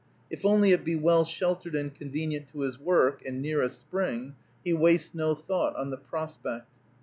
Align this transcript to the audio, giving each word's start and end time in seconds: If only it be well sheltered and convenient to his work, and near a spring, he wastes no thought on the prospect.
If 0.31 0.43
only 0.43 0.71
it 0.71 0.83
be 0.83 0.95
well 0.95 1.23
sheltered 1.25 1.75
and 1.75 1.93
convenient 1.93 2.47
to 2.47 2.61
his 2.61 2.79
work, 2.79 3.23
and 3.23 3.39
near 3.39 3.61
a 3.61 3.69
spring, 3.69 4.33
he 4.65 4.73
wastes 4.73 5.13
no 5.13 5.35
thought 5.35 5.75
on 5.75 5.91
the 5.91 5.97
prospect. 5.97 6.65